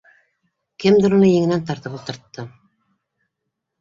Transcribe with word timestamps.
Кемдер 0.83 1.15
уны 1.17 1.29
еңенән 1.29 1.63
тартып 1.69 1.99
ултыртты 1.99 2.47